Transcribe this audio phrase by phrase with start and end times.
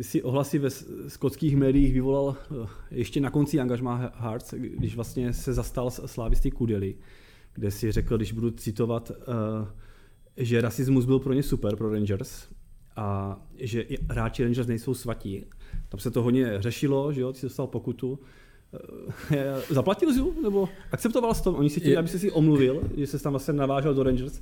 [0.00, 0.70] ty si ohlasy ve
[1.08, 6.94] skotských médiích vyvolal eh, ještě na konci angažmá Hearts, když vlastně se zastal slávisty Kudely,
[7.54, 9.24] kde si řekl, když budu citovat, eh,
[10.36, 12.48] že rasismus byl pro ně super, pro Rangers,
[12.96, 15.44] a že hráči Rangers nejsou svatí.
[15.88, 18.18] Tam se to hodně řešilo, že jo, ty jsi dostal pokutu.
[19.30, 21.52] Eh, zaplatil jsi nebo akceptoval jsi to?
[21.52, 24.40] Oni si chtěli, aby si omluvil, že se tam vlastně navážel do Rangers?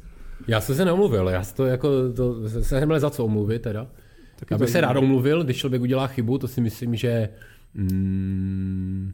[0.49, 3.91] Já jsem se neomluvil, já to jako, to, se neměl za co omluvit teda.
[4.39, 7.29] Tak já bych se rád omluvil, když člověk udělá chybu, to si myslím, že
[7.74, 9.12] mm,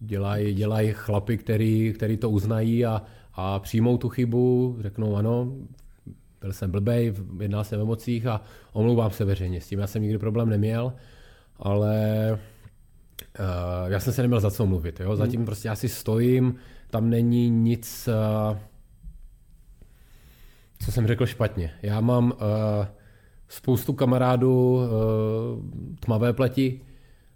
[0.00, 3.02] dělají dělaj chlapy, který, který to uznají a,
[3.34, 5.52] a přijmou tu chybu, řeknou ano,
[6.40, 8.40] byl jsem blbej, jednal jsem v emocích a
[8.72, 9.60] omlouvám se veřejně.
[9.60, 10.92] S tím já jsem nikdy problém neměl,
[11.56, 11.98] ale
[13.38, 15.00] uh, já jsem se neměl za co mluvit.
[15.00, 15.16] Jo?
[15.16, 15.46] Zatím hmm.
[15.46, 16.54] prostě já si stojím,
[16.90, 18.58] tam není nic, uh,
[20.84, 21.70] co jsem řekl špatně.
[21.82, 22.86] Já mám uh,
[23.56, 24.82] spoustu kamarádů uh,
[26.00, 26.80] tmavé pleti,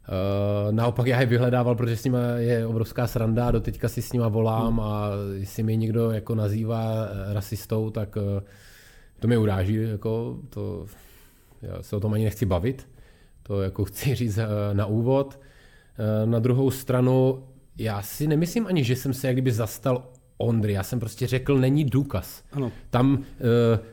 [0.08, 4.12] Uh, naopak já je vyhledával, protože s nimi je obrovská sranda, do teďka si s
[4.12, 4.80] nima volám hmm.
[4.80, 8.18] a jestli mi někdo jako nazývá rasistou, tak
[9.20, 10.86] to mě uráží, jako to,
[11.62, 12.88] já se o tom ani nechci bavit,
[13.42, 14.38] to jako chci říct
[14.72, 15.40] na úvod.
[16.24, 17.44] Na druhou stranu,
[17.78, 20.04] já si nemyslím ani, že jsem se jak kdyby zastal
[20.38, 20.72] Ondry.
[20.72, 22.44] Já jsem prostě řekl, není důkaz.
[22.52, 22.72] Ano.
[22.90, 23.24] Tam uh,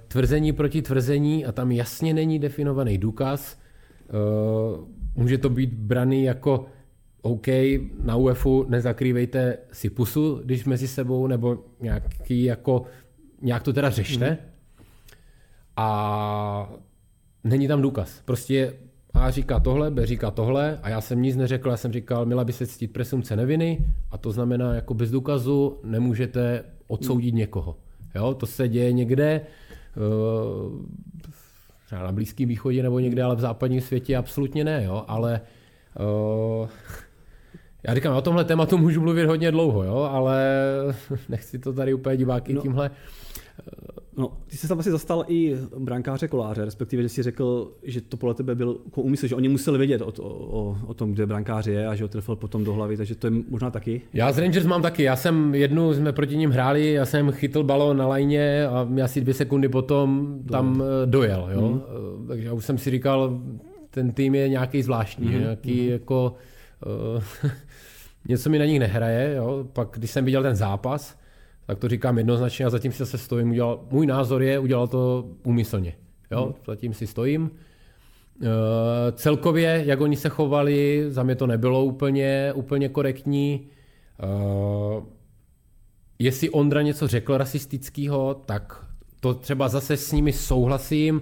[0.07, 3.59] tvrzení proti tvrzení a tam jasně není definovaný důkaz.
[4.77, 4.85] Uh,
[5.15, 6.65] může to být braný jako
[7.21, 7.47] OK,
[8.03, 12.83] na UEFu nezakrývejte si pusu, když mezi sebou, nebo nějaký jako,
[13.41, 14.29] nějak to teda řešte.
[14.29, 14.37] Mm.
[15.77, 16.73] A
[17.43, 18.21] není tam důkaz.
[18.25, 18.73] Prostě
[19.15, 22.43] a říká tohle, B říká tohle a já jsem nic neřekl, já jsem říkal, měla
[22.43, 27.37] by se ctít presumce neviny a to znamená, jako bez důkazu nemůžete odsoudit hmm.
[27.37, 27.75] někoho.
[28.15, 29.41] Jo, to se děje někde,
[29.97, 30.85] uh,
[31.91, 35.41] na Blízkém východě nebo někde, ale v západním světě absolutně ne, jo, ale
[36.61, 36.67] uh,
[37.87, 40.45] já říkám, o tomhle tématu můžu mluvit hodně dlouho, jo, ale
[41.29, 42.61] nechci to tady úplně diváky no.
[42.61, 42.91] tímhle
[44.17, 48.17] No, ty jsi tam asi zastal i brankáře koláře, respektive, že si řekl, že to
[48.17, 51.67] podle tebe byl jako úmysl, že oni museli vědět o, o, o tom, kde brankář
[51.67, 54.01] je a že ho trefil potom do hlavy, takže to je možná taky.
[54.13, 57.63] Já z Rangers mám taky, já jsem jednu, jsme proti ním hráli, já jsem chytl
[57.63, 61.69] balón na lajně a asi dvě sekundy potom tam eh, dojel, jo.
[61.69, 62.27] Mm.
[62.27, 63.41] Takže já už jsem si říkal,
[63.89, 65.39] ten tým je nějaký zvláštní, mm.
[65.39, 65.89] nějaký mm.
[65.89, 66.35] jako...
[67.45, 67.51] Uh,
[68.27, 69.67] něco mi na nich nehraje, jo.
[69.73, 71.17] Pak když jsem viděl ten zápas,
[71.65, 73.49] tak to říkám jednoznačně a zatím si zase stojím.
[73.49, 75.93] Udělal, můj názor je, udělal to úmyslně.
[76.31, 76.43] Jo?
[76.43, 76.53] Hmm.
[76.67, 77.51] Zatím si stojím.
[78.41, 83.67] E, celkově, jak oni se chovali, za mě to nebylo úplně, úplně korektní.
[84.19, 84.27] E,
[86.19, 88.85] jestli Ondra něco řekl rasistického, tak
[89.19, 91.21] to třeba zase s nimi souhlasím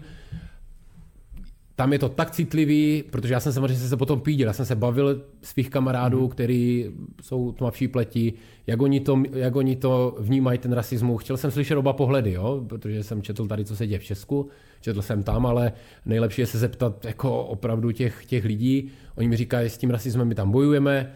[1.76, 4.76] tam je to tak citlivý, protože já jsem samozřejmě se potom píděl, já jsem se
[4.76, 6.30] bavil svých kamarádů, mm.
[6.30, 6.92] který
[7.22, 8.34] jsou tmavší pleti,
[8.68, 11.22] jak oni, to, jak oni to vnímají, ten rasismus.
[11.24, 12.66] Chtěl jsem slyšet oba pohledy, jo?
[12.70, 14.50] protože jsem četl tady, co se děje v Česku,
[14.82, 15.74] četl jsem tam, ale
[16.06, 18.92] nejlepší je se zeptat jako opravdu těch, těch lidí.
[19.16, 21.12] Oni mi říkají, s tím rasismem my tam bojujeme,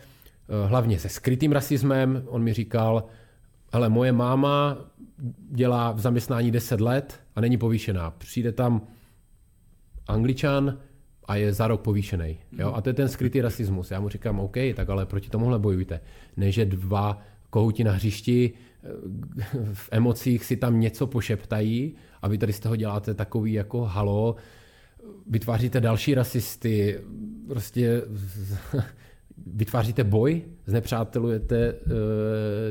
[0.50, 2.24] eh, hlavně se skrytým rasismem.
[2.28, 3.04] On mi říkal,
[3.72, 4.78] ale moje máma
[5.52, 8.12] dělá v zaměstnání 10 let a není povýšená.
[8.12, 8.82] Přijde tam
[10.08, 10.78] Angličan
[11.26, 12.38] a je za rok povýšený.
[12.52, 12.74] Jo?
[12.74, 13.92] A to je ten skrytý rasismus.
[13.92, 16.00] Já mu říkám, OK, tak ale proti tomuhle bojujte.
[16.38, 18.90] Ne, že dva kohouti na hřišti eh,
[19.74, 24.36] v emocích si tam něco pošeptají a vy tady z toho děláte takový jako halo,
[25.28, 27.00] vytváříte další rasisty,
[27.48, 28.02] prostě
[29.48, 31.92] vytváříte boj, znepřátelujete eh,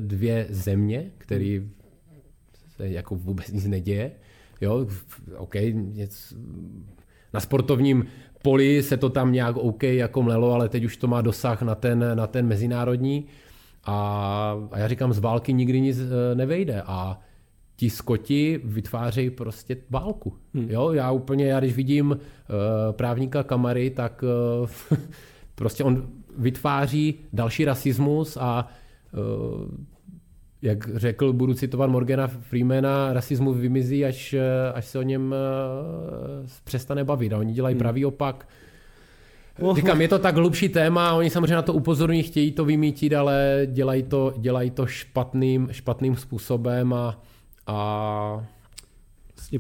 [0.01, 1.71] dvě země, který
[2.77, 4.13] se jako vůbec nic neděje.
[4.61, 4.87] Jo,
[5.37, 6.37] OK, něco,
[7.37, 8.05] na sportovním
[8.43, 11.75] poli se to tam nějak OK jako mlelo, ale teď už to má dosah na
[11.75, 13.25] ten, na ten mezinárodní.
[13.85, 13.97] A,
[14.73, 16.83] a já říkám, z války nikdy nic e, nevejde.
[16.87, 17.21] A
[17.77, 20.35] ti skoti vytvářejí prostě válku.
[20.55, 20.71] Hmm.
[20.71, 22.17] Jo, já úplně, já když vidím uh,
[22.93, 24.25] právníka Kamary, tak
[24.91, 24.99] uh,
[25.55, 28.69] prostě on vytváří další rasismus a
[29.13, 29.69] uh,
[30.63, 34.35] jak řekl, budu citovat Morgana Freemana, rasismus vymizí, až,
[34.75, 35.35] až se o něm
[36.43, 37.33] uh, přestane bavit.
[37.33, 37.79] A oni dělají hmm.
[37.79, 38.49] pravý opak.
[39.61, 39.77] Oh.
[39.77, 43.67] Říkám, je to tak hlubší téma, oni samozřejmě na to upozorní, chtějí to vymítit, ale
[43.67, 47.23] dělají to, dělají to špatným, špatným způsobem a,
[47.67, 48.47] a...
[49.37, 49.59] Vlastně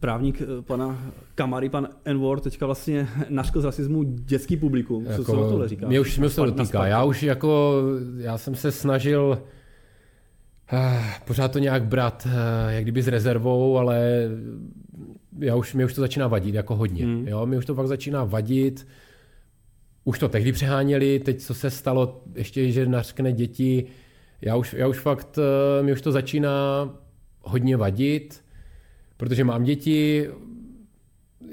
[0.00, 0.98] právník eh, pana
[1.34, 5.06] Kamary, pan Enward, teďka vlastně naškl z rasismu dětský publikum.
[5.06, 5.88] Jako, co na tohle říká?
[5.88, 6.86] Mě už, to dotýká.
[6.86, 7.82] Já už jako,
[8.18, 9.57] já jsem se snažil Eh,
[11.24, 14.28] pořád to nějak brát eh, jak kdyby s rezervou, ale
[15.38, 17.06] já už, mě už to začíná vadit jako hodně.
[17.06, 17.28] Mm.
[17.28, 17.46] Jo?
[17.46, 18.86] Mě už to fakt začíná vadit.
[20.04, 23.84] už to tehdy přeháněli, teď co se stalo, ještě, že nařkne děti,
[24.40, 26.90] já už, já už fakt, eh, mi už to začíná
[27.42, 28.44] hodně vadit,
[29.16, 30.28] protože mám děti,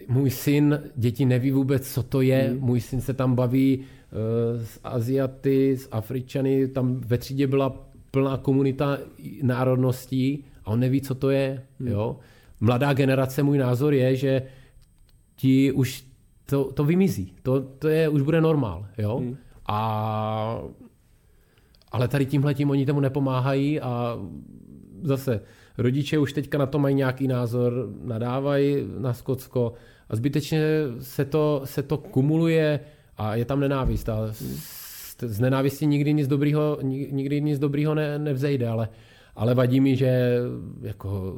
[0.08, 2.60] můj syn, děti neví vůbec, co to je, hmm.
[2.60, 3.80] můj syn se tam baví
[4.58, 7.86] s Aziaty, s Afričany, tam ve třídě byla
[8.16, 8.98] plná komunita
[9.44, 11.64] národností a on neví, co to je.
[11.80, 11.88] Hmm.
[11.88, 12.20] Jo?
[12.60, 14.42] Mladá generace, můj názor je, že
[15.36, 16.06] ti už
[16.46, 17.34] to, to vymizí.
[17.44, 18.88] To, to je, už bude normál.
[18.98, 19.18] Jo?
[19.18, 19.38] Hmm.
[19.68, 20.62] A,
[21.92, 24.18] ale tady tímhle tím oni tomu nepomáhají a
[25.04, 25.42] zase
[25.78, 29.74] rodiče už teďka na to mají nějaký názor, nadávají na Skotsko
[30.10, 30.62] a zbytečně
[31.00, 32.80] se to, se to kumuluje
[33.18, 34.10] a je tam nenávist.
[34.10, 34.32] A
[35.22, 36.80] z, nenávistí nikdy nic dobrýho,
[37.12, 38.90] nikdy nic dobrýho ne, nevzejde, ale,
[39.36, 40.38] ale vadí mi, že
[40.82, 41.36] jako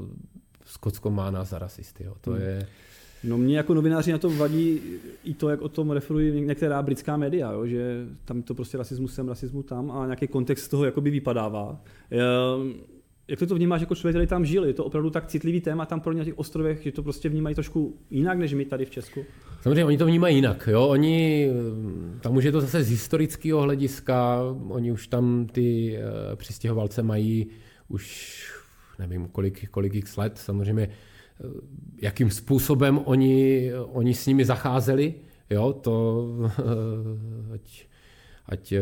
[0.66, 2.04] Skotsko má nás za rasisty.
[2.04, 2.16] Jo.
[2.22, 2.42] To hmm.
[2.42, 2.68] je...
[3.24, 4.82] No mě jako novináři na to vadí
[5.24, 9.14] i to, jak o tom referují některá britská média, jo, že tam to prostě rasismus
[9.14, 11.82] sem, rasismus tam a nějaký kontext z toho jakoby vypadává.
[13.28, 14.66] Jak to, to vnímáš jako člověk, který tam žil?
[14.66, 17.30] Je to opravdu tak citlivý téma tam pro ně na těch ostrovech, že to prostě
[17.30, 19.26] vnímají trošku jinak, než my tady v Česku?
[19.62, 20.70] Samozřejmě, oni to vnímají jinak.
[20.72, 20.88] Jo?
[20.88, 21.50] Oni,
[22.22, 24.40] tam už je to zase z historického hlediska,
[24.70, 27.48] oni už tam ty uh, přistěhovalce mají
[27.88, 28.38] už
[29.00, 31.52] nevím kolik, kolik x let, samozřejmě uh,
[32.02, 35.14] jakým způsobem oni, oni s nimi zacházeli,
[35.50, 36.26] jo, to
[37.54, 37.86] ať,
[38.46, 38.82] ať uh,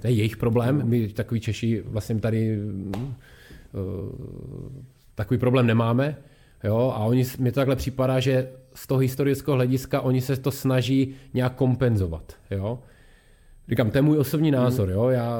[0.00, 0.82] to je jejich problém.
[0.84, 3.12] My takový Češi vlastně tady uh,
[5.14, 6.16] takový problém nemáme.
[6.64, 6.92] Jo?
[6.96, 11.14] A oni, mi to takhle připadá, že z toho historického hlediska oni se to snaží
[11.34, 12.32] nějak kompenzovat.
[12.50, 12.78] Jo?
[13.68, 14.90] Říkám, to je můj osobní názor.
[14.90, 15.08] Jo?
[15.08, 15.38] Já,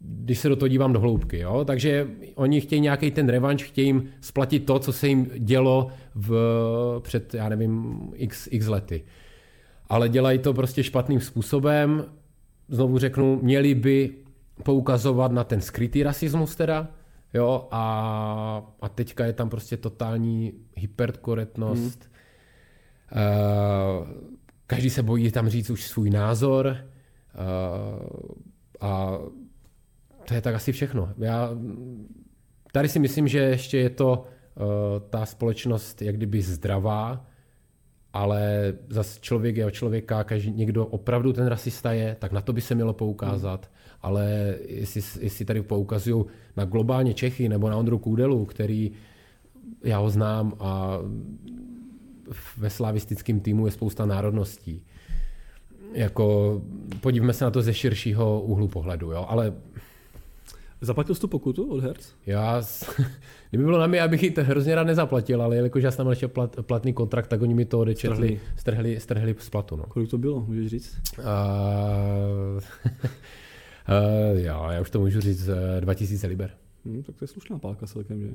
[0.00, 1.38] když se do toho dívám do hloubky.
[1.38, 1.64] Jo?
[1.64, 7.00] Takže oni chtějí nějaký ten revanš, chtějí jim splatit to, co se jim dělo v,
[7.02, 9.04] před, já nevím, x, x lety
[9.88, 12.04] ale dělají to prostě špatným způsobem.
[12.68, 14.14] Znovu řeknu, měli by
[14.62, 16.88] poukazovat na ten skrytý rasismus teda,
[17.34, 22.10] jo, a, a teďka je tam prostě totální hyperkorektnost.
[23.08, 23.22] Hmm.
[24.00, 24.08] Uh,
[24.66, 28.34] každý se bojí tam říct už svůj názor uh,
[28.80, 29.18] a
[30.28, 31.12] to je tak asi všechno.
[31.18, 31.50] Já
[32.72, 34.24] tady si myslím, že ještě je to
[34.54, 34.64] uh,
[35.10, 37.26] ta společnost jak kdyby zdravá,
[38.16, 42.52] ale zase člověk je o člověka, každý, někdo opravdu ten rasista je, tak na to
[42.52, 43.66] by se mělo poukázat.
[43.66, 43.74] Hmm.
[44.02, 46.24] Ale jestli, jestli tady poukazují
[46.56, 48.92] na globálně Čechy nebo na Ondru Kůdelu, který
[49.84, 50.98] já ho znám a
[52.56, 54.82] ve slavistickém týmu je spousta národností.
[55.92, 56.62] Jako,
[57.00, 59.26] podívejme se na to ze širšího úhlu pohledu, jo?
[59.28, 59.52] ale
[60.80, 62.12] Zaplatil jsi tu pokutu od Hertz?
[62.26, 62.62] Já,
[63.50, 66.28] kdyby bylo na mě, abych ji hrozně rád nezaplatil, ale jelikož já jsem tam ještě
[66.28, 69.76] plat, platný kontrakt, tak oni mi to odečetli, strhli, strhli z platu.
[69.76, 69.84] No.
[69.88, 70.98] Kolik to bylo, můžeš říct?
[71.18, 71.24] Uh,
[74.34, 75.50] uh, já, já už to můžu říct,
[75.80, 76.50] 2000 liber.
[76.84, 78.28] Hmm, tak to je slušná pálka celkem, že?